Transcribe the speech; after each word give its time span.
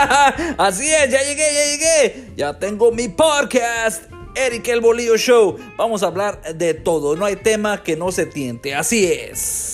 Así 0.58 0.90
es, 0.92 1.10
ya 1.10 1.22
llegué, 1.22 1.44
ya 1.54 1.64
llegué. 1.64 2.24
Ya 2.36 2.58
tengo 2.58 2.92
mi 2.92 3.08
podcast. 3.08 4.04
Eric 4.34 4.68
el 4.68 4.80
Bolillo 4.80 5.16
Show. 5.16 5.56
Vamos 5.76 6.02
a 6.02 6.06
hablar 6.06 6.40
de 6.54 6.74
todo. 6.74 7.16
No 7.16 7.24
hay 7.24 7.36
tema 7.36 7.82
que 7.82 7.96
no 7.96 8.12
se 8.12 8.26
tiente. 8.26 8.74
Así 8.74 9.04
es. 9.06 9.69